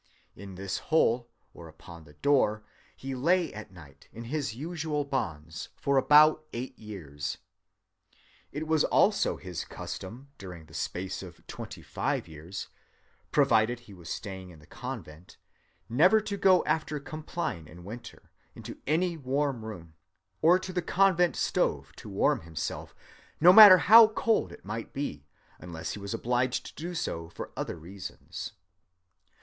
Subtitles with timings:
[0.35, 2.63] In this hole, or upon the door,
[2.95, 7.37] he lay at night in his usual bonds, for about eight years.
[8.51, 12.67] It was also his custom, during the space of twenty‐five years,
[13.31, 15.37] provided he was staying in the convent,
[15.87, 19.93] never to go after compline in winter into any warm room,
[20.41, 22.95] or to the convent stove to warm himself,
[23.39, 25.27] no matter how cold it might be,
[25.59, 28.53] unless he was obliged to do so for other reasons.